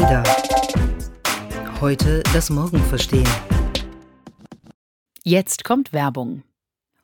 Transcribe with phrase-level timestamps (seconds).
[0.00, 0.22] Ada.
[1.80, 3.28] Heute das Morgen verstehen.
[5.24, 6.44] Jetzt kommt Werbung.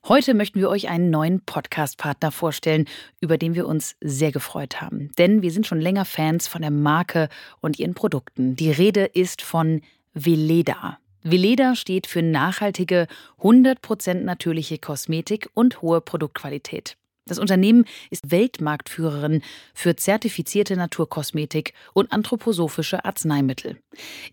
[0.07, 2.87] Heute möchten wir euch einen neuen Podcast-Partner vorstellen,
[3.21, 5.11] über den wir uns sehr gefreut haben.
[5.19, 7.29] Denn wir sind schon länger Fans von der Marke
[7.61, 8.55] und ihren Produkten.
[8.55, 9.81] Die Rede ist von
[10.13, 10.99] Veleda.
[11.23, 13.09] Veleda steht für nachhaltige,
[13.41, 16.97] 100% natürliche Kosmetik und hohe Produktqualität.
[17.27, 19.43] Das Unternehmen ist Weltmarktführerin
[19.73, 23.79] für zertifizierte Naturkosmetik und anthroposophische Arzneimittel.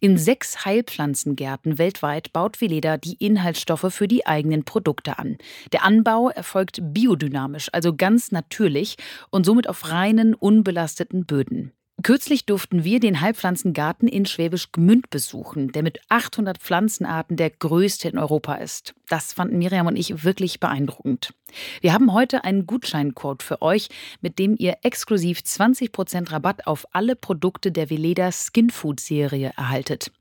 [0.01, 5.37] In sechs Heilpflanzengärten weltweit baut Veleda die Inhaltsstoffe für die eigenen Produkte an.
[5.71, 8.97] Der Anbau erfolgt biodynamisch, also ganz natürlich
[9.29, 11.71] und somit auf reinen, unbelasteten Böden.
[12.03, 18.07] Kürzlich durften wir den Heilpflanzengarten in Schwäbisch Gmünd besuchen, der mit 800 Pflanzenarten der größte
[18.07, 18.95] in Europa ist.
[19.09, 21.33] Das fanden Miriam und ich wirklich beeindruckend.
[21.81, 23.89] Wir haben heute einen Gutscheincode für euch,
[24.21, 30.11] mit dem ihr exklusiv 20% Rabatt auf alle Produkte der Veleda Skin Food Serie erhaltet.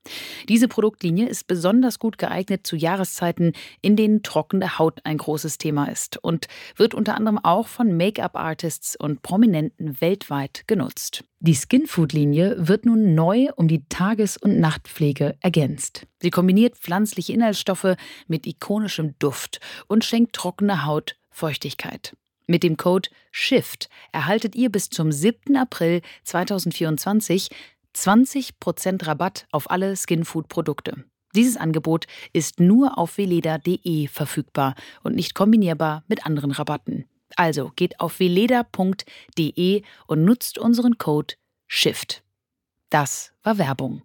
[0.48, 5.86] Diese Produktlinie ist besonders gut geeignet zu Jahreszeiten, in denen trockene Haut ein großes Thema
[5.86, 11.22] ist und wird unter anderem auch von Make-up-Artists und Prominenten weltweit genutzt.
[11.42, 16.06] Die Skin Food Linie wird nun neu um die Tages- und Nachtpflege ergänzt.
[16.20, 17.96] Sie kombiniert pflanzliche Inhaltsstoffe
[18.28, 22.14] mit ikonischem Duft und schenkt trockene Haut Feuchtigkeit.
[22.46, 25.56] Mit dem Code SHIFT erhaltet ihr bis zum 7.
[25.56, 27.48] April 2024
[27.96, 31.04] 20% Rabatt auf alle Skinfood-Produkte.
[31.34, 37.06] Dieses Angebot ist nur auf veleda.de verfügbar und nicht kombinierbar mit anderen Rabatten.
[37.36, 41.34] Also geht auf veleda.de und nutzt unseren Code
[41.68, 42.22] SHIFT.
[42.90, 44.02] Das war Werbung.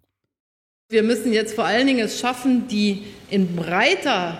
[0.88, 4.38] Wir müssen jetzt vor allen Dingen es schaffen, die in breiter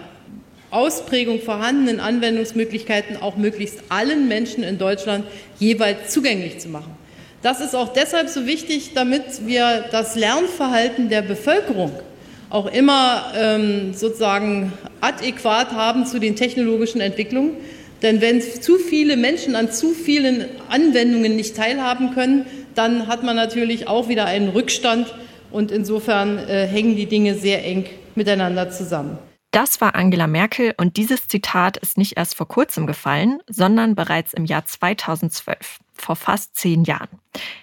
[0.70, 5.26] Ausprägung vorhandenen Anwendungsmöglichkeiten auch möglichst allen Menschen in Deutschland
[5.58, 6.92] jeweils zugänglich zu machen.
[7.42, 11.92] Das ist auch deshalb so wichtig, damit wir das Lernverhalten der Bevölkerung
[12.50, 17.56] auch immer ähm, sozusagen adäquat haben zu den technologischen Entwicklungen.
[18.06, 22.46] Denn wenn zu viele Menschen an zu vielen Anwendungen nicht teilhaben können,
[22.76, 25.12] dann hat man natürlich auch wieder einen Rückstand
[25.50, 27.84] und insofern äh, hängen die Dinge sehr eng
[28.14, 29.18] miteinander zusammen.
[29.50, 34.34] Das war Angela Merkel und dieses Zitat ist nicht erst vor kurzem gefallen, sondern bereits
[34.34, 37.18] im Jahr 2012, vor fast zehn Jahren.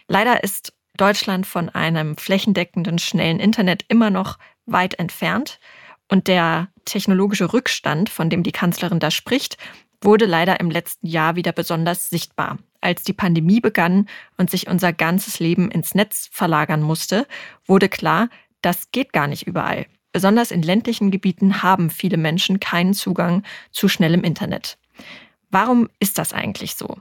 [0.09, 5.61] Leider ist Deutschland von einem flächendeckenden, schnellen Internet immer noch weit entfernt
[6.09, 9.57] und der technologische Rückstand, von dem die Kanzlerin da spricht,
[10.03, 12.59] wurde leider im letzten Jahr wieder besonders sichtbar.
[12.81, 17.27] Als die Pandemie begann und sich unser ganzes Leben ins Netz verlagern musste,
[17.65, 18.29] wurde klar,
[18.61, 19.85] das geht gar nicht überall.
[20.11, 24.77] Besonders in ländlichen Gebieten haben viele Menschen keinen Zugang zu schnellem Internet.
[25.49, 26.97] Warum ist das eigentlich so?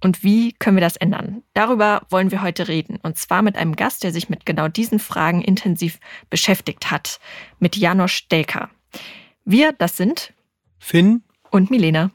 [0.00, 1.42] Und wie können wir das ändern?
[1.54, 2.98] Darüber wollen wir heute reden.
[3.02, 7.20] Und zwar mit einem Gast, der sich mit genau diesen Fragen intensiv beschäftigt hat.
[7.60, 8.68] Mit Janosch Stelker.
[9.44, 10.32] Wir, das sind
[10.78, 12.10] Finn und Milena.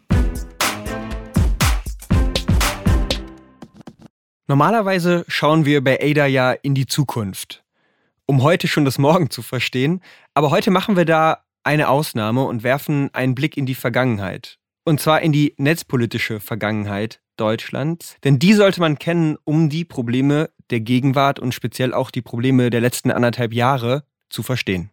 [4.47, 7.63] Normalerweise schauen wir bei Ada ja in die Zukunft
[8.27, 10.01] um heute schon das Morgen zu verstehen.
[10.35, 14.59] Aber heute machen wir da eine Ausnahme und werfen einen Blick in die Vergangenheit.
[14.83, 18.15] Und zwar in die netzpolitische Vergangenheit Deutschlands.
[18.23, 22.69] Denn die sollte man kennen, um die Probleme der Gegenwart und speziell auch die Probleme
[22.69, 24.91] der letzten anderthalb Jahre zu verstehen.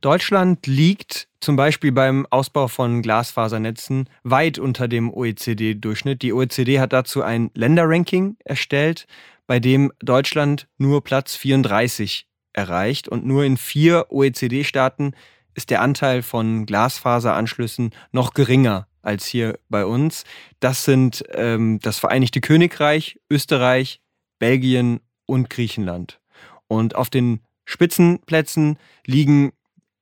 [0.00, 6.22] Deutschland liegt zum Beispiel beim Ausbau von Glasfasernetzen weit unter dem OECD-Durchschnitt.
[6.22, 9.06] Die OECD hat dazu ein Länderranking erstellt,
[9.46, 15.14] bei dem Deutschland nur Platz 34 erreicht und nur in vier OECD-Staaten
[15.54, 20.24] ist der Anteil von Glasfaseranschlüssen noch geringer als hier bei uns.
[20.60, 24.00] Das sind ähm, das Vereinigte Königreich, Österreich,
[24.38, 26.20] Belgien und Griechenland.
[26.68, 29.52] Und auf den Spitzenplätzen liegen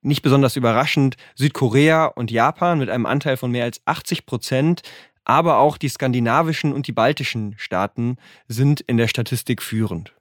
[0.03, 4.83] nicht besonders überraschend Südkorea und Japan mit einem Anteil von mehr als 80 Prozent.
[5.25, 8.17] Aber auch die skandinavischen und die baltischen Staaten
[8.49, 10.15] sind in der Statistik führend.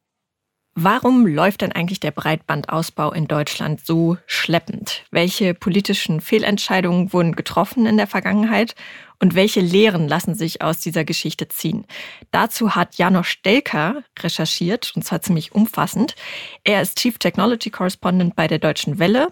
[0.75, 5.03] Warum läuft denn eigentlich der Breitbandausbau in Deutschland so schleppend?
[5.11, 8.75] Welche politischen Fehlentscheidungen wurden getroffen in der Vergangenheit
[9.19, 11.85] und welche Lehren lassen sich aus dieser Geschichte ziehen?
[12.31, 16.15] Dazu hat Janosch Stelker recherchiert und zwar ziemlich umfassend.
[16.63, 19.27] Er ist Chief Technology Correspondent bei der Deutschen Welle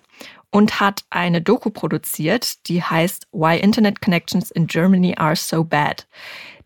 [0.51, 6.07] und hat eine Doku produziert, die heißt Why Internet Connections in Germany Are So Bad.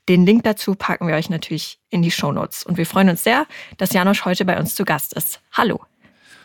[0.10, 2.64] Den Link dazu packen wir euch natürlich in die Shownotes.
[2.64, 3.46] Und wir freuen uns sehr,
[3.78, 5.40] dass Janosch heute bei uns zu Gast ist.
[5.54, 5.82] Hallo.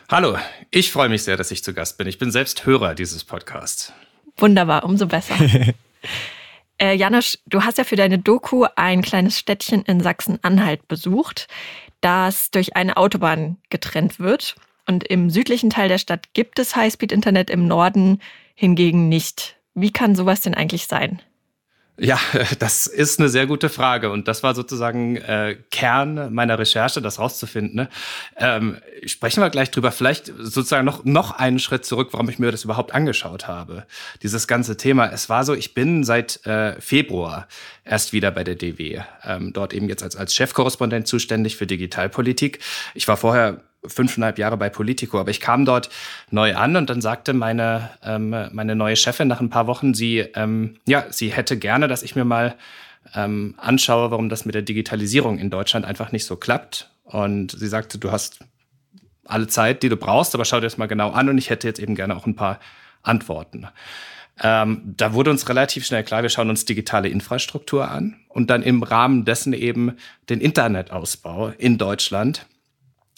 [0.09, 0.37] Hallo,
[0.71, 2.07] ich freue mich sehr, dass ich zu Gast bin.
[2.07, 3.91] Ich bin selbst Hörer dieses Podcasts.
[4.37, 5.35] Wunderbar, umso besser.
[6.79, 11.47] äh, Janosch, du hast ja für deine Doku ein kleines Städtchen in Sachsen-Anhalt besucht.
[12.01, 14.55] das durch eine Autobahn getrennt wird.
[14.85, 18.21] Und im südlichen Teil der Stadt gibt es Highspeed-Internet, im Norden
[18.55, 19.57] hingegen nicht.
[19.73, 21.21] Wie kann sowas denn eigentlich sein?
[21.99, 22.19] Ja,
[22.59, 27.19] das ist eine sehr gute Frage und das war sozusagen äh, Kern meiner Recherche, das
[27.19, 27.75] rauszufinden.
[27.75, 27.89] Ne?
[28.37, 29.91] Ähm, sprechen wir gleich drüber.
[29.91, 33.85] Vielleicht sozusagen noch noch einen Schritt zurück, warum ich mir das überhaupt angeschaut habe.
[34.21, 35.11] Dieses ganze Thema.
[35.11, 37.47] Es war so, ich bin seit äh, Februar
[37.83, 42.59] erst wieder bei der DW, ähm, dort eben jetzt als als Chefkorrespondent zuständig für Digitalpolitik.
[42.93, 45.89] Ich war vorher fünfeinhalb Jahre bei Politico, aber ich kam dort
[46.29, 50.19] neu an und dann sagte meine, ähm, meine neue Chefin nach ein paar Wochen, sie,
[50.19, 52.55] ähm, ja, sie hätte gerne, dass ich mir mal
[53.13, 56.91] ähm, anschaue, warum das mit der Digitalisierung in Deutschland einfach nicht so klappt.
[57.03, 58.39] Und sie sagte, du hast
[59.23, 61.67] alle Zeit, die du brauchst, aber schau dir das mal genau an und ich hätte
[61.67, 62.59] jetzt eben gerne auch ein paar
[63.03, 63.67] Antworten.
[64.41, 68.61] Ähm, da wurde uns relativ schnell klar, wir schauen uns digitale Infrastruktur an und dann
[68.61, 69.97] im Rahmen dessen eben
[70.29, 72.45] den Internetausbau in Deutschland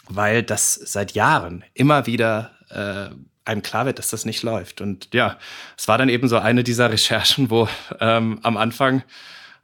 [0.09, 3.09] weil das seit Jahren immer wieder äh,
[3.45, 4.81] einem klar wird, dass das nicht läuft.
[4.81, 5.38] Und ja,
[5.77, 7.67] es war dann eben so eine dieser Recherchen, wo
[8.00, 9.03] ähm, am Anfang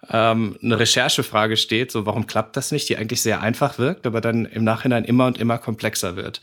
[0.10, 4.22] ähm, eine Recherchefrage steht, so warum klappt das nicht, die eigentlich sehr einfach wirkt, aber
[4.22, 6.42] dann im Nachhinein immer und immer komplexer wird.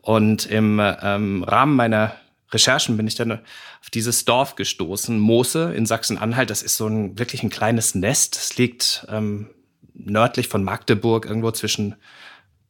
[0.00, 2.14] Und im ähm, Rahmen meiner
[2.52, 6.50] Recherchen bin ich dann auf dieses Dorf gestoßen, Moose in Sachsen-Anhalt.
[6.50, 8.36] Das ist so ein wirklich ein kleines Nest.
[8.36, 9.50] Es liegt ähm,
[9.94, 11.96] nördlich von Magdeburg, irgendwo zwischen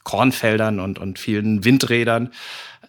[0.07, 2.31] Kornfeldern und, und vielen Windrädern.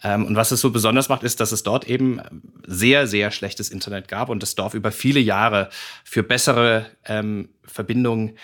[0.03, 2.21] Ähm, und was es so besonders macht, ist, dass es dort eben
[2.67, 5.69] sehr, sehr schlechtes Internet gab und das Dorf über viele Jahre
[6.03, 8.37] für bessere ähm, Verbindungen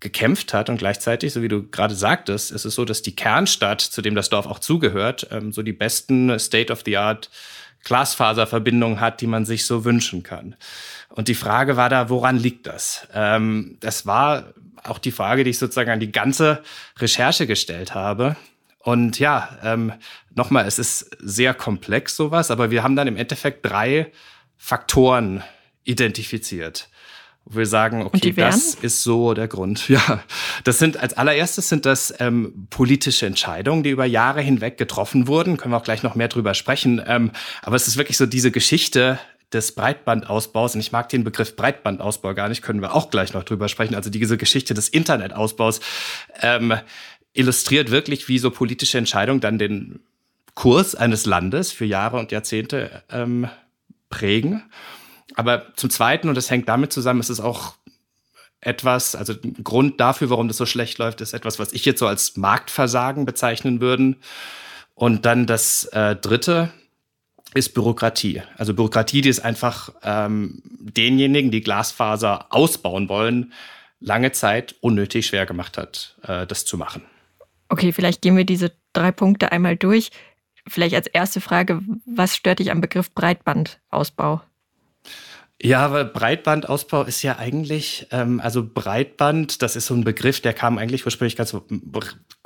[0.00, 3.82] gekämpft hat und gleichzeitig, so wie du gerade sagtest, ist es so, dass die Kernstadt,
[3.82, 7.30] zu dem das Dorf auch zugehört, ähm, so die besten State-of-the-Art
[7.84, 10.56] Glasfaserverbindungen hat, die man sich so wünschen kann.
[11.10, 13.06] Und die Frage war da, woran liegt das?
[13.14, 16.62] Ähm, das war auch die Frage, die ich sozusagen an die ganze
[16.98, 18.36] Recherche gestellt habe.
[18.80, 19.92] Und ja, ähm,
[20.34, 24.12] nochmal, es ist sehr komplex sowas, aber wir haben dann im Endeffekt drei
[24.58, 25.42] Faktoren
[25.84, 26.88] identifiziert.
[27.46, 29.88] Wo wir sagen, okay, das ist so der Grund.
[29.94, 30.22] Ja,
[30.64, 35.56] das sind als allererstes sind das ähm, politische Entscheidungen, die über Jahre hinweg getroffen wurden.
[35.56, 37.02] Können wir auch gleich noch mehr drüber sprechen.
[37.06, 37.30] Ähm,
[37.62, 39.18] aber es ist wirklich so diese Geschichte
[39.52, 43.44] des Breitbandausbaus, und ich mag den Begriff Breitbandausbau gar nicht, können wir auch gleich noch
[43.44, 45.80] drüber sprechen, also diese Geschichte des Internetausbaus
[46.40, 46.74] ähm,
[47.32, 50.00] illustriert wirklich, wie so politische Entscheidungen dann den
[50.54, 53.48] Kurs eines Landes für Jahre und Jahrzehnte ähm,
[54.08, 54.62] prägen.
[55.34, 57.74] Aber zum Zweiten, und das hängt damit zusammen, ist es auch
[58.60, 61.98] etwas, also ein Grund dafür, warum das so schlecht läuft, ist etwas, was ich jetzt
[61.98, 64.16] so als Marktversagen bezeichnen würden.
[64.94, 66.72] Und dann das äh, Dritte,
[67.54, 68.42] ist Bürokratie.
[68.56, 73.52] Also Bürokratie, die es einfach ähm, denjenigen, die Glasfaser ausbauen wollen,
[74.00, 77.02] lange Zeit unnötig schwer gemacht hat, äh, das zu machen.
[77.68, 80.10] Okay, vielleicht gehen wir diese drei Punkte einmal durch.
[80.66, 84.42] Vielleicht als erste Frage, was stört dich am Begriff Breitbandausbau?
[85.62, 90.52] Ja, weil Breitbandausbau ist ja eigentlich, ähm, also Breitband, das ist so ein Begriff, der
[90.52, 91.56] kam eigentlich ursprünglich ganz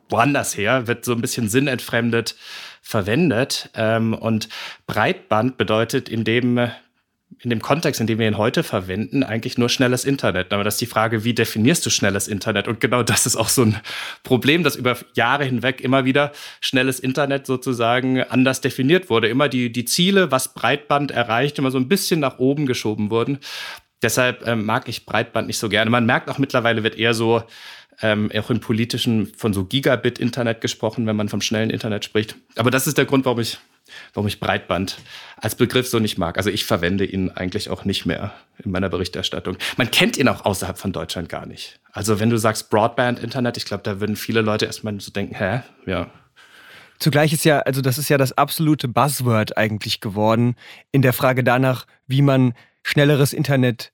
[0.08, 2.37] woanders her, wird so ein bisschen sinnentfremdet
[2.82, 3.70] verwendet.
[3.75, 4.49] Ähm, und
[4.87, 6.70] Breitband bedeutet in dem
[7.40, 10.52] in dem Kontext, in dem wir ihn heute verwenden, eigentlich nur schnelles Internet.
[10.52, 12.66] Aber das ist die Frage, wie definierst du schnelles Internet?
[12.66, 13.76] Und genau das ist auch so ein
[14.25, 19.28] Problem, dass über Jahre hinweg immer wieder schnelles Internet sozusagen anders definiert wurde.
[19.28, 23.38] Immer die, die Ziele, was Breitband erreicht, immer so ein bisschen nach oben geschoben wurden.
[24.02, 25.90] Deshalb ähm, mag ich Breitband nicht so gerne.
[25.90, 27.42] Man merkt auch mittlerweile wird eher so
[28.00, 32.37] ähm, auch im politischen von so Gigabit-Internet gesprochen, wenn man vom schnellen Internet spricht.
[32.56, 33.58] Aber das ist der Grund, warum ich,
[34.14, 34.99] warum ich Breitband
[35.37, 36.37] als Begriff so nicht mag.
[36.37, 39.57] Also ich verwende ihn eigentlich auch nicht mehr in meiner Berichterstattung.
[39.76, 41.80] Man kennt ihn auch außerhalb von Deutschland gar nicht.
[41.92, 45.62] Also wenn du sagst Broadband-Internet, ich glaube, da würden viele Leute erstmal so denken, hä?
[45.87, 46.11] Ja.
[46.99, 50.57] Zugleich ist ja, also das ist ja das absolute Buzzword eigentlich geworden
[50.90, 53.92] in der Frage danach, wie man schnelleres Internet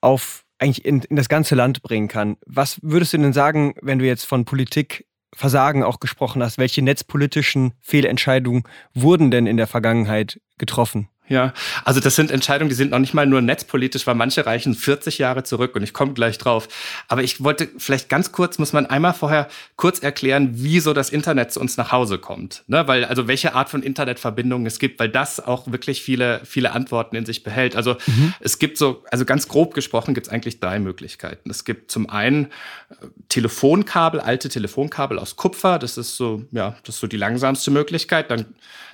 [0.00, 2.36] auf eigentlich in, in das ganze Land bringen kann.
[2.44, 6.58] Was würdest du denn sagen, wenn du jetzt von Politik Versagen auch gesprochen hast?
[6.58, 11.08] Welche netzpolitischen Fehlentscheidungen wurden denn in der Vergangenheit getroffen?
[11.30, 14.74] Ja, also das sind Entscheidungen, die sind noch nicht mal nur netzpolitisch, weil manche reichen
[14.74, 16.66] 40 Jahre zurück und ich komme gleich drauf.
[17.06, 19.46] Aber ich wollte vielleicht ganz kurz, muss man einmal vorher
[19.76, 22.64] kurz erklären, wie so das Internet zu uns nach Hause kommt.
[22.66, 22.88] Ne?
[22.88, 27.14] Weil, also welche Art von Internetverbindungen es gibt, weil das auch wirklich viele, viele Antworten
[27.14, 27.76] in sich behält.
[27.76, 28.34] Also mhm.
[28.40, 31.48] es gibt so, also ganz grob gesprochen gibt es eigentlich drei Möglichkeiten.
[31.48, 36.96] Es gibt zum einen äh, Telefonkabel, alte Telefonkabel aus Kupfer, das ist so, ja, das
[36.96, 38.32] ist so die langsamste Möglichkeit.
[38.32, 38.46] Dann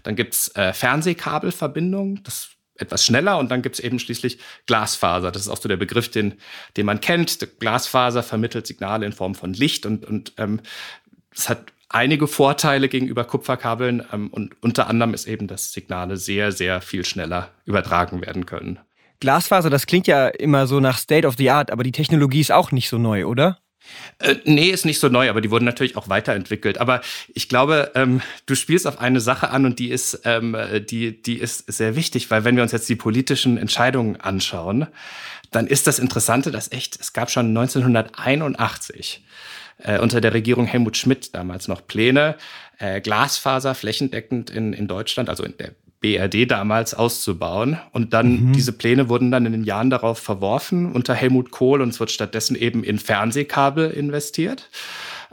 [0.07, 5.33] dann gibt es äh, Fernsehkabelverbindungen, das etwas schneller und dann gibt es eben schließlich Glasfaser.
[5.33, 6.35] Das ist auch so der Begriff, den,
[6.77, 7.59] den man kennt.
[7.59, 10.61] Glasfaser vermittelt Signale in Form von Licht und, und ähm,
[11.35, 16.53] Es hat einige Vorteile gegenüber Kupferkabeln ähm, und unter anderem ist eben, dass Signale sehr,
[16.53, 18.79] sehr viel schneller übertragen werden können.
[19.21, 22.53] Glasfaser, das klingt ja immer so nach State of the Art, aber die Technologie ist
[22.53, 23.59] auch nicht so neu, oder?
[24.19, 26.79] Äh, nee, ist nicht so neu, aber die wurden natürlich auch weiterentwickelt.
[26.79, 27.01] Aber
[27.35, 30.57] ich glaube, ähm, du spielst auf eine Sache an und die ist, ähm,
[30.89, 34.87] die, die ist sehr wichtig, weil wenn wir uns jetzt die politischen Entscheidungen anschauen,
[35.51, 39.23] dann ist das Interessante, dass echt, es gab schon 1981
[39.79, 42.37] äh, unter der Regierung Helmut Schmidt damals noch Pläne,
[42.79, 45.73] äh, Glasfaser flächendeckend in, in Deutschland, also in der
[46.07, 47.79] BRD damals auszubauen.
[47.93, 48.53] Und dann, mhm.
[48.53, 52.13] diese Pläne wurden dann in den Jahren darauf verworfen unter Helmut Kohl und es wird
[52.13, 54.71] stattdessen eben in Fernsehkabel investiert.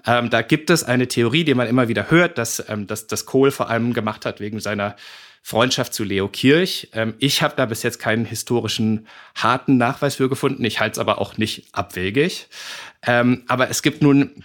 [0.06, 3.25] Ähm, da gibt es eine Theorie, die man immer wieder hört, dass, ähm, dass das
[3.25, 4.96] Kohl vor allem gemacht hat wegen seiner
[5.44, 6.89] Freundschaft zu Leo Kirch.
[6.94, 10.65] Ähm, ich habe da bis jetzt keinen historischen harten Nachweis für gefunden.
[10.65, 12.48] Ich halte es aber auch nicht abwegig.
[13.06, 14.44] Ähm, aber es gibt nun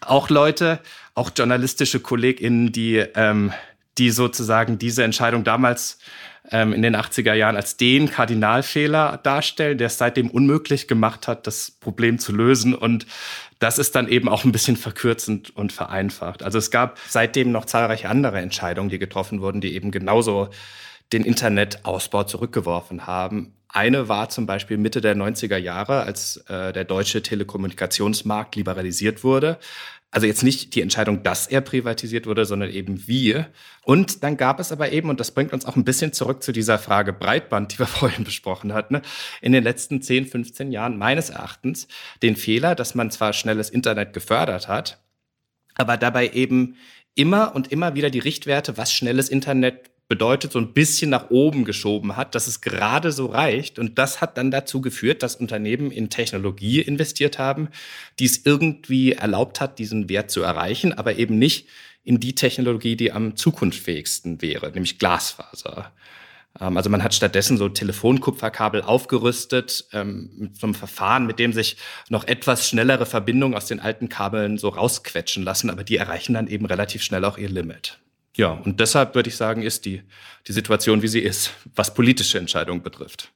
[0.00, 0.80] auch Leute,
[1.14, 3.52] auch journalistische KollegInnen, die, ähm,
[3.98, 5.98] die sozusagen diese Entscheidung damals
[6.50, 11.46] ähm, in den 80er Jahren als den Kardinalfehler darstellen, der es seitdem unmöglich gemacht hat,
[11.46, 12.74] das Problem zu lösen.
[12.74, 13.06] Und
[13.58, 16.42] das ist dann eben auch ein bisschen verkürzend und vereinfacht.
[16.42, 20.50] Also es gab seitdem noch zahlreiche andere Entscheidungen, die getroffen wurden, die eben genauso
[21.12, 23.54] den Internetausbau zurückgeworfen haben.
[23.68, 29.58] Eine war zum Beispiel Mitte der 90er Jahre, als äh, der deutsche Telekommunikationsmarkt liberalisiert wurde.
[30.14, 33.44] Also jetzt nicht die Entscheidung, dass er privatisiert wurde, sondern eben wie.
[33.82, 36.52] Und dann gab es aber eben, und das bringt uns auch ein bisschen zurück zu
[36.52, 39.02] dieser Frage Breitband, die wir vorhin besprochen hatten,
[39.42, 41.88] in den letzten 10, 15 Jahren meines Erachtens
[42.22, 45.02] den Fehler, dass man zwar schnelles Internet gefördert hat,
[45.74, 46.76] aber dabei eben
[47.16, 51.64] immer und immer wieder die Richtwerte, was schnelles Internet bedeutet, so ein bisschen nach oben
[51.64, 53.80] geschoben hat, dass es gerade so reicht.
[53.80, 57.68] Und das hat dann dazu geführt, dass Unternehmen in Technologie investiert haben,
[58.20, 61.66] die es irgendwie erlaubt hat, diesen Wert zu erreichen, aber eben nicht
[62.04, 65.90] in die Technologie, die am zukunftsfähigsten wäre, nämlich Glasfaser.
[66.60, 71.52] Ähm, also man hat stattdessen so Telefonkupferkabel aufgerüstet ähm, mit so einem Verfahren, mit dem
[71.52, 71.76] sich
[72.08, 76.46] noch etwas schnellere Verbindungen aus den alten Kabeln so rausquetschen lassen, aber die erreichen dann
[76.46, 77.98] eben relativ schnell auch ihr Limit.
[78.36, 80.02] Ja, und deshalb würde ich sagen, ist die,
[80.46, 83.32] die Situation, wie sie ist, was politische Entscheidungen betrifft.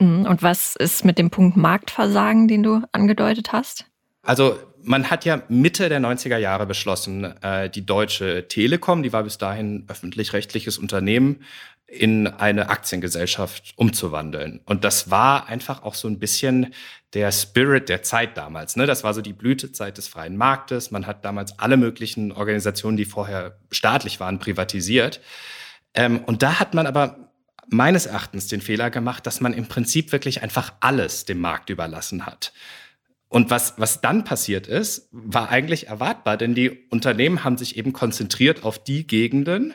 [0.00, 3.86] Mhm, und was ist mit dem Punkt Marktversagen, den du angedeutet hast?
[4.22, 9.22] Also man hat ja Mitte der 90er Jahre beschlossen, äh, die Deutsche Telekom, die war
[9.22, 11.40] bis dahin öffentlich-rechtliches Unternehmen,
[11.86, 14.60] in eine Aktiengesellschaft umzuwandeln.
[14.64, 16.74] Und das war einfach auch so ein bisschen
[17.12, 18.76] der Spirit der Zeit damals.
[18.76, 18.86] Ne?
[18.86, 20.90] Das war so die Blütezeit des freien Marktes.
[20.90, 25.20] Man hat damals alle möglichen Organisationen, die vorher staatlich waren, privatisiert.
[25.94, 27.32] Ähm, und da hat man aber
[27.68, 32.26] meines Erachtens den Fehler gemacht, dass man im Prinzip wirklich einfach alles dem Markt überlassen
[32.26, 32.52] hat.
[33.28, 37.92] Und was, was dann passiert ist, war eigentlich erwartbar, denn die Unternehmen haben sich eben
[37.92, 39.74] konzentriert auf die Gegenden,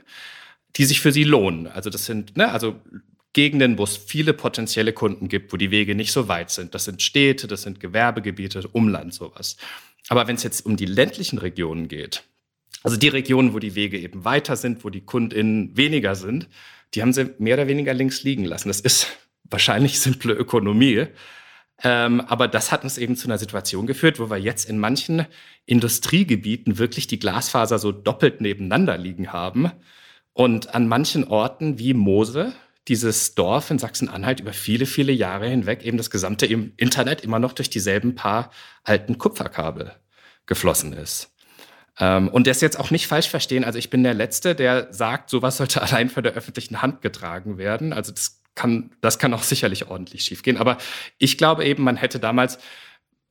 [0.75, 1.67] die sich für sie lohnen.
[1.67, 2.79] Also das sind, ne, also
[3.33, 6.73] Gegenden, wo es viele potenzielle Kunden gibt, wo die Wege nicht so weit sind.
[6.73, 9.57] Das sind Städte, das sind Gewerbegebiete, Umland, sowas.
[10.07, 12.23] Aber wenn es jetzt um die ländlichen Regionen geht,
[12.81, 16.47] also die Regionen, wo die Wege eben weiter sind, wo die KundInnen weniger sind,
[16.93, 18.69] die haben sie mehr oder weniger links liegen lassen.
[18.69, 19.07] Das ist
[19.43, 21.05] wahrscheinlich simple Ökonomie.
[21.83, 25.25] Ähm, aber das hat uns eben zu einer Situation geführt, wo wir jetzt in manchen
[25.65, 29.71] Industriegebieten wirklich die Glasfaser so doppelt nebeneinander liegen haben
[30.39, 32.53] und an manchen Orten wie Mose,
[32.87, 37.51] dieses Dorf in Sachsen-Anhalt über viele, viele Jahre hinweg eben das gesamte Internet immer noch
[37.51, 38.49] durch dieselben paar
[38.85, 39.91] alten Kupferkabel
[40.45, 41.35] geflossen ist.
[41.99, 43.65] Ähm, und das jetzt auch nicht falsch verstehen.
[43.65, 47.57] Also ich bin der Letzte, der sagt, sowas sollte allein von der öffentlichen Hand getragen
[47.57, 47.91] werden.
[47.91, 50.55] Also das kann, das kann auch sicherlich ordentlich schiefgehen.
[50.55, 50.77] Aber
[51.17, 52.59] ich glaube eben, man hätte damals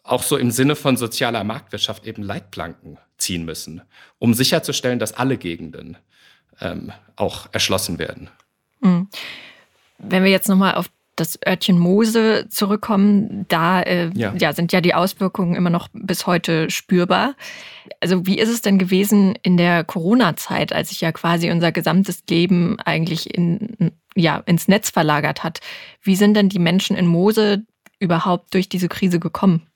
[0.03, 3.81] auch so im Sinne von sozialer Marktwirtschaft eben Leitplanken ziehen müssen,
[4.19, 5.97] um sicherzustellen, dass alle Gegenden
[6.61, 8.31] ähm, auch erschlossen werden.
[8.81, 9.09] Mhm.
[9.99, 14.33] Wenn wir jetzt nochmal auf das Örtchen Mose zurückkommen, da äh, ja.
[14.39, 14.53] ja.
[14.53, 17.35] sind ja die Auswirkungen immer noch bis heute spürbar.
[18.01, 22.23] Also wie ist es denn gewesen in der Corona-Zeit, als sich ja quasi unser gesamtes
[22.31, 25.61] Leben eigentlich in, ja, ins Netz verlagert hat?
[26.03, 27.65] Wie sind denn die Menschen in Mose
[27.99, 29.67] überhaupt durch diese Krise gekommen?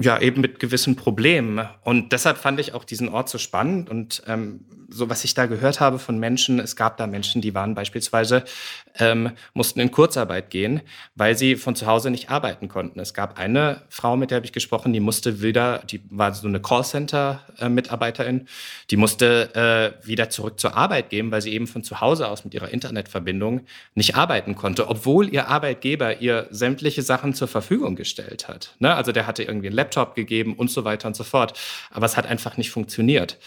[0.00, 1.66] Ja, eben mit gewissen Problemen.
[1.82, 5.46] Und deshalb fand ich auch diesen Ort so spannend und ähm, so was ich da
[5.46, 8.44] gehört habe von Menschen, es gab da Menschen, die waren beispielsweise,
[8.98, 10.80] ähm, mussten in Kurzarbeit gehen,
[11.14, 12.98] weil sie von zu Hause nicht arbeiten konnten.
[13.00, 16.48] Es gab eine Frau, mit der habe ich gesprochen, die musste wieder, die war so
[16.48, 18.48] eine Callcenter-Mitarbeiterin,
[18.90, 22.44] die musste äh, wieder zurück zur Arbeit gehen, weil sie eben von zu Hause aus
[22.44, 23.62] mit ihrer Internetverbindung
[23.94, 28.74] nicht arbeiten konnte, obwohl ihr Arbeitgeber ihr sämtliche Sachen zur Verfügung gestellt hat.
[28.78, 28.94] Ne?
[28.94, 31.58] Also der hatte irgendwie einen Laptop gegeben und so weiter und so fort.
[31.90, 33.38] Aber es hat einfach nicht funktioniert.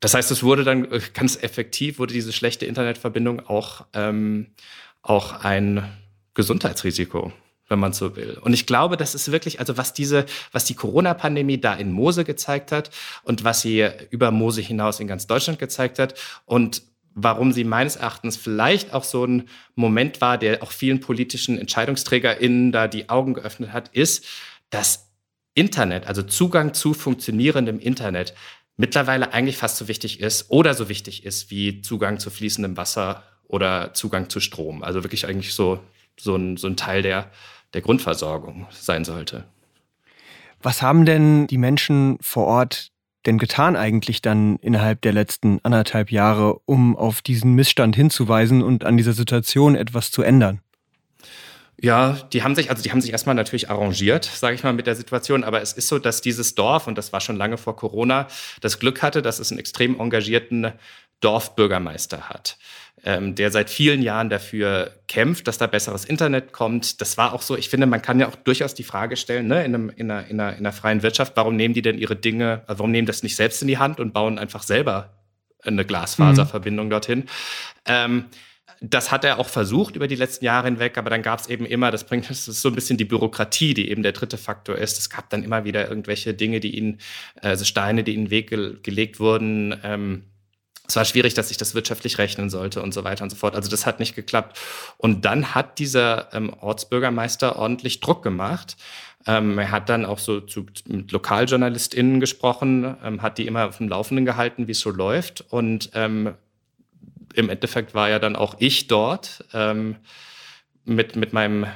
[0.00, 4.48] Das heißt, es wurde dann äh, ganz effektiv, wurde diese schlechte Internetverbindung auch, ähm,
[5.02, 5.90] auch ein
[6.34, 7.32] Gesundheitsrisiko
[7.68, 8.38] wenn man so will.
[8.42, 12.24] Und ich glaube, das ist wirklich, also was diese, was die Corona-Pandemie da in Mose
[12.24, 12.90] gezeigt hat
[13.22, 16.82] und was sie über Mose hinaus in ganz Deutschland gezeigt hat und
[17.14, 22.72] warum sie meines Erachtens vielleicht auch so ein Moment war, der auch vielen politischen EntscheidungsträgerInnen
[22.72, 24.26] da die Augen geöffnet hat, ist,
[24.70, 25.10] dass
[25.54, 28.34] Internet, also Zugang zu funktionierendem Internet,
[28.76, 33.22] mittlerweile eigentlich fast so wichtig ist oder so wichtig ist wie Zugang zu fließendem Wasser
[33.46, 34.82] oder Zugang zu Strom.
[34.82, 35.80] Also wirklich eigentlich so,
[36.18, 37.30] so, ein, so ein Teil der,
[37.72, 39.44] der Grundversorgung sein sollte.
[40.62, 42.90] Was haben denn die Menschen vor Ort
[43.26, 48.84] denn getan eigentlich dann innerhalb der letzten anderthalb Jahre, um auf diesen Missstand hinzuweisen und
[48.84, 50.60] an dieser Situation etwas zu ändern?
[51.84, 54.86] Ja, die haben sich, also die haben sich erstmal natürlich arrangiert, sage ich mal, mit
[54.86, 55.44] der Situation.
[55.44, 58.26] Aber es ist so, dass dieses Dorf, und das war schon lange vor Corona,
[58.60, 60.72] das Glück hatte, dass es einen extrem engagierten
[61.20, 62.58] Dorfbürgermeister hat
[63.04, 67.00] ähm, der seit vielen Jahren dafür kämpft, dass da besseres Internet kommt.
[67.00, 69.64] Das war auch so, ich finde, man kann ja auch durchaus die Frage stellen, ne,
[69.64, 72.16] in, einem, in, einer, in, einer, in einer freien Wirtschaft, warum nehmen die denn ihre
[72.16, 75.10] Dinge, also warum nehmen das nicht selbst in die Hand und bauen einfach selber
[75.62, 76.90] eine Glasfaserverbindung mhm.
[76.90, 77.24] dorthin?
[77.84, 78.24] Ähm,
[78.80, 81.64] das hat er auch versucht über die letzten Jahre hinweg, aber dann gab es eben
[81.66, 84.76] immer, das bringt, das ist so ein bisschen die Bürokratie, die eben der dritte Faktor
[84.76, 84.98] ist.
[84.98, 86.98] Es gab dann immer wieder irgendwelche Dinge, die ihnen,
[87.40, 89.78] also Steine, die in den Weg ge gelegt wurden.
[89.82, 90.24] Ähm,
[90.86, 93.54] es war schwierig, dass ich das wirtschaftlich rechnen sollte und so weiter und so fort.
[93.54, 94.58] Also das hat nicht geklappt.
[94.98, 98.76] Und dann hat dieser ähm, Ortsbürgermeister ordentlich Druck gemacht.
[99.26, 103.78] Ähm, er hat dann auch so zu, mit LokaljournalistInnen gesprochen, ähm, hat die immer auf
[103.78, 105.42] dem Laufenden gehalten, wie es so läuft.
[105.48, 106.34] Und ähm,
[107.34, 109.96] im Endeffekt war ja dann auch ich dort ähm,
[110.84, 111.66] mit, mit meinem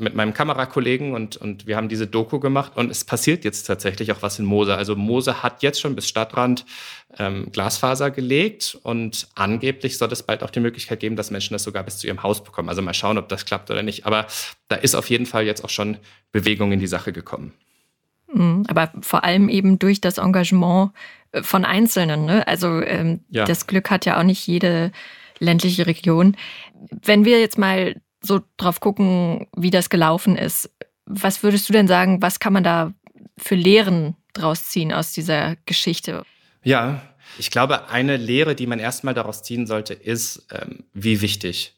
[0.00, 4.12] mit meinem Kamerakollegen und, und wir haben diese Doku gemacht und es passiert jetzt tatsächlich
[4.12, 4.76] auch was in Mose.
[4.76, 6.64] Also Mose hat jetzt schon bis Stadtrand
[7.18, 11.64] ähm, Glasfaser gelegt und angeblich soll es bald auch die Möglichkeit geben, dass Menschen das
[11.64, 12.68] sogar bis zu ihrem Haus bekommen.
[12.68, 14.06] Also mal schauen, ob das klappt oder nicht.
[14.06, 14.26] Aber
[14.68, 15.96] da ist auf jeden Fall jetzt auch schon
[16.32, 17.52] Bewegung in die Sache gekommen.
[18.32, 20.92] Mhm, aber vor allem eben durch das Engagement
[21.42, 22.24] von Einzelnen.
[22.24, 22.46] Ne?
[22.46, 23.44] Also ähm, ja.
[23.44, 24.92] das Glück hat ja auch nicht jede
[25.38, 26.36] ländliche Region.
[26.90, 30.70] Wenn wir jetzt mal so drauf gucken, wie das gelaufen ist.
[31.06, 32.92] Was würdest du denn sagen, was kann man da
[33.36, 36.24] für Lehren draus ziehen aus dieser Geschichte?
[36.62, 37.02] Ja,
[37.38, 41.74] ich glaube, eine Lehre, die man erstmal daraus ziehen sollte, ist, ähm, wie wichtig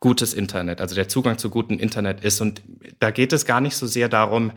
[0.00, 2.40] gutes Internet, also der Zugang zu gutem Internet ist.
[2.40, 2.60] Und
[2.98, 4.52] da geht es gar nicht so sehr darum,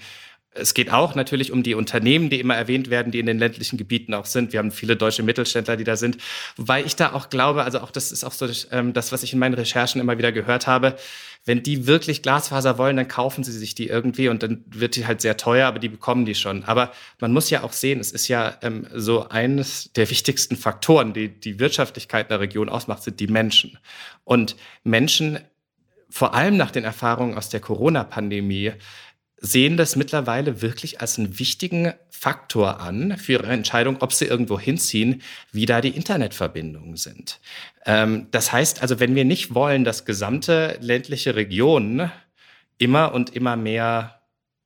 [0.59, 3.77] es geht auch natürlich um die Unternehmen, die immer erwähnt werden, die in den ländlichen
[3.77, 4.53] Gebieten auch sind.
[4.53, 6.17] Wir haben viele deutsche Mittelständler, die da sind.
[6.55, 9.33] Wobei ich da auch glaube, also auch das ist auch so ähm, das, was ich
[9.33, 10.95] in meinen Recherchen immer wieder gehört habe.
[11.45, 15.07] Wenn die wirklich Glasfaser wollen, dann kaufen sie sich die irgendwie und dann wird die
[15.07, 16.65] halt sehr teuer, aber die bekommen die schon.
[16.65, 21.13] Aber man muss ja auch sehen, es ist ja ähm, so eines der wichtigsten Faktoren,
[21.13, 23.77] die die Wirtschaftlichkeit der Region ausmacht, sind die Menschen.
[24.25, 25.39] Und Menschen
[26.09, 28.73] vor allem nach den Erfahrungen aus der Corona-Pandemie
[29.39, 34.59] sehen das mittlerweile wirklich als einen wichtigen Faktor an für ihre Entscheidung, ob sie irgendwo
[34.59, 35.21] hinziehen,
[35.51, 37.39] wie da die Internetverbindungen sind.
[37.85, 42.11] Ähm, das heißt also, wenn wir nicht wollen, dass gesamte ländliche Regionen
[42.79, 44.21] immer und immer mehr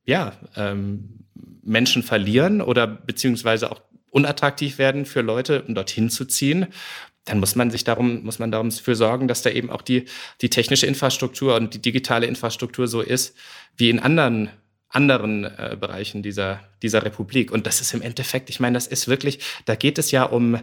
[0.06, 1.26] ja, ähm,
[1.64, 6.68] Menschen verlieren oder beziehungsweise auch unattraktiv werden für Leute, um dorthin zu ziehen,
[7.26, 10.06] dann muss man sich darum, muss man darum dafür sorgen, dass da eben auch die,
[10.42, 13.38] die technische Infrastruktur und die digitale Infrastruktur so ist
[13.78, 14.50] wie in anderen
[14.92, 17.52] anderen äh, Bereichen dieser, dieser Republik.
[17.52, 20.60] Und das ist im Endeffekt, ich meine, das ist wirklich, da geht es ja um,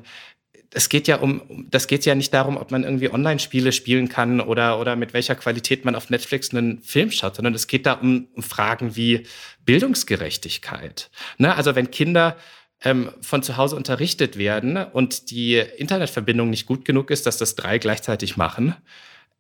[0.73, 4.41] es geht ja um, das geht ja nicht darum, ob man irgendwie Online-Spiele spielen kann
[4.41, 7.95] oder, oder mit welcher Qualität man auf Netflix einen Film schaut, sondern es geht da
[7.95, 9.27] um, um Fragen wie
[9.65, 11.11] Bildungsgerechtigkeit.
[11.39, 11.55] Ne?
[11.55, 12.37] Also wenn Kinder
[12.85, 17.55] ähm, von zu Hause unterrichtet werden und die Internetverbindung nicht gut genug ist, dass das
[17.55, 18.75] drei gleichzeitig machen,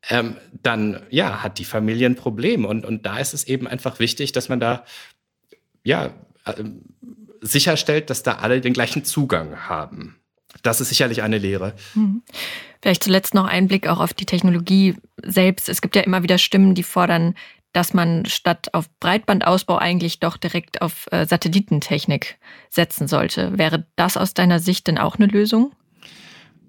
[0.09, 2.65] ähm, dann ja, hat die Familie ein Problem.
[2.65, 4.85] Und, und da ist es eben einfach wichtig, dass man da
[5.83, 6.11] ja,
[6.45, 6.65] äh,
[7.41, 10.21] sicherstellt, dass da alle den gleichen Zugang haben.
[10.63, 11.75] Das ist sicherlich eine Lehre.
[11.95, 12.23] Hm.
[12.81, 15.69] Vielleicht zuletzt noch ein Blick auch auf die Technologie selbst.
[15.69, 17.35] Es gibt ja immer wieder Stimmen, die fordern,
[17.73, 22.39] dass man statt auf Breitbandausbau eigentlich doch direkt auf äh, Satellitentechnik
[22.71, 23.59] setzen sollte.
[23.59, 25.73] Wäre das aus deiner Sicht denn auch eine Lösung?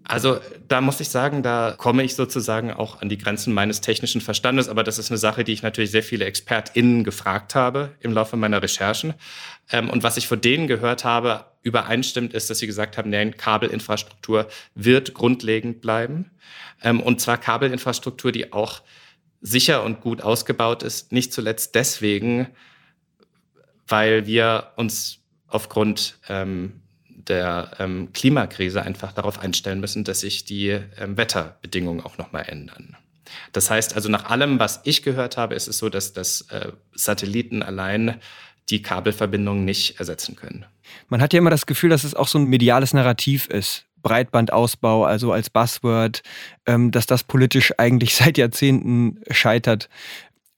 [0.09, 4.21] Also da muss ich sagen, da komme ich sozusagen auch an die Grenzen meines technischen
[4.21, 8.11] Verstandes, aber das ist eine Sache, die ich natürlich sehr viele ExpertInnen gefragt habe im
[8.11, 9.13] Laufe meiner Recherchen.
[9.71, 13.37] Ähm, und was ich von denen gehört habe, übereinstimmt ist, dass sie gesagt haben, nein,
[13.37, 16.31] Kabelinfrastruktur wird grundlegend bleiben.
[16.81, 18.81] Ähm, und zwar Kabelinfrastruktur, die auch
[19.41, 22.47] sicher und gut ausgebaut ist, nicht zuletzt deswegen,
[23.87, 26.81] weil wir uns aufgrund ähm,
[27.27, 32.97] der ähm, Klimakrise einfach darauf einstellen müssen, dass sich die ähm, Wetterbedingungen auch nochmal ändern.
[33.51, 36.71] Das heißt also, nach allem, was ich gehört habe, ist es so, dass, dass äh,
[36.93, 38.19] Satelliten allein
[38.69, 40.65] die Kabelverbindungen nicht ersetzen können.
[41.07, 43.85] Man hat ja immer das Gefühl, dass es auch so ein mediales Narrativ ist.
[44.01, 46.21] Breitbandausbau, also als Buzzword,
[46.65, 49.89] ähm, dass das politisch eigentlich seit Jahrzehnten scheitert.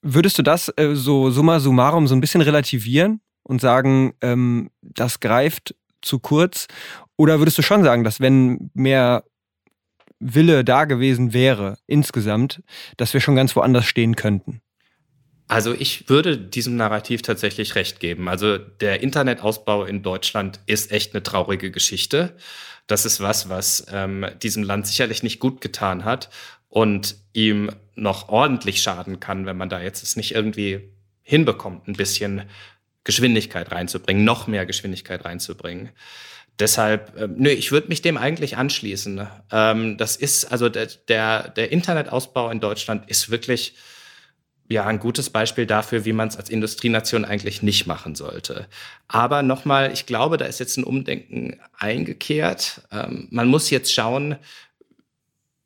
[0.02, 5.20] Würdest du das äh, so summa summarum so ein bisschen relativieren und sagen, ähm, das
[5.20, 6.66] greift zu kurz?
[7.16, 9.24] Oder würdest du schon sagen, dass wenn mehr
[10.18, 12.62] Wille da gewesen wäre insgesamt,
[12.96, 14.60] dass wir schon ganz woanders stehen könnten?
[15.48, 18.28] Also ich würde diesem Narrativ tatsächlich recht geben.
[18.28, 22.36] Also der Internetausbau in Deutschland ist echt eine traurige Geschichte.
[22.86, 26.30] Das ist was, was ähm, diesem Land sicherlich nicht gut getan hat
[26.68, 30.90] und ihm noch ordentlich schaden kann, wenn man da jetzt es nicht irgendwie
[31.22, 32.42] hinbekommt, ein bisschen
[33.04, 35.90] Geschwindigkeit reinzubringen, noch mehr Geschwindigkeit reinzubringen.
[36.58, 39.26] Deshalb, äh, nö, ich würde mich dem eigentlich anschließen.
[39.50, 43.74] Ähm, das ist, also der, der, der Internetausbau in Deutschland ist wirklich
[44.68, 48.66] ja ein gutes Beispiel dafür, wie man es als Industrienation eigentlich nicht machen sollte.
[49.08, 52.82] Aber nochmal, ich glaube, da ist jetzt ein Umdenken eingekehrt.
[52.90, 54.36] Ähm, man muss jetzt schauen,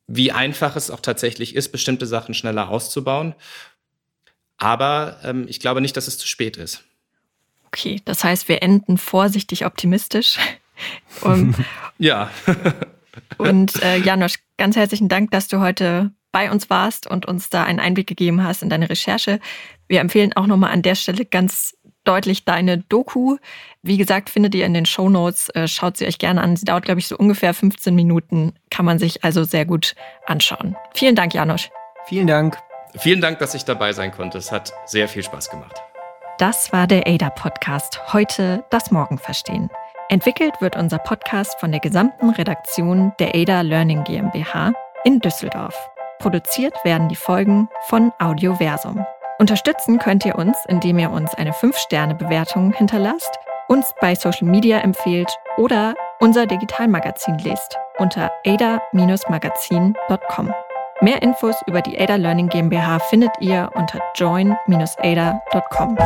[0.07, 3.35] wie einfach es auch tatsächlich ist, bestimmte Sachen schneller auszubauen.
[4.57, 6.85] Aber ähm, ich glaube nicht, dass es zu spät ist.
[7.77, 10.39] Okay, das heißt, wir enden vorsichtig optimistisch.
[11.21, 11.55] um,
[11.99, 12.31] ja.
[13.37, 17.65] und äh, Janosch, ganz herzlichen Dank, dass du heute bei uns warst und uns da
[17.65, 19.41] einen Einblick gegeben hast in deine Recherche.
[19.89, 23.37] Wir empfehlen auch nochmal an der Stelle ganz deutlich deine Doku.
[23.83, 25.51] Wie gesagt, findet ihr in den Show Notes.
[25.51, 26.57] Äh, schaut sie euch gerne an.
[26.57, 28.55] Sie dauert, glaube ich, so ungefähr 15 Minuten.
[28.71, 30.77] Kann man sich also sehr gut anschauen.
[30.95, 31.69] Vielen Dank, Janosch.
[32.07, 32.57] Vielen Dank.
[32.97, 34.39] Vielen Dank, dass ich dabei sein konnte.
[34.39, 35.83] Es hat sehr viel Spaß gemacht.
[36.39, 38.13] Das war der ADA-Podcast.
[38.13, 39.71] Heute das Morgen verstehen.
[40.11, 45.75] Entwickelt wird unser Podcast von der gesamten Redaktion der ADA Learning GmbH in Düsseldorf.
[46.19, 49.07] Produziert werden die Folgen von Audioversum.
[49.39, 55.35] Unterstützen könnt ihr uns, indem ihr uns eine 5-Sterne-Bewertung hinterlasst, uns bei Social Media empfehlt
[55.57, 60.53] oder unser Digitalmagazin lest unter ada-magazin.com.
[61.03, 65.99] Mehr Infos über die Ada Learning GmbH findet ihr unter join-ada.com.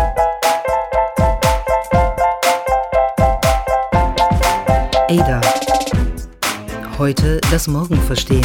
[5.09, 5.41] Ada.
[6.99, 8.45] Heute das Morgen verstehen.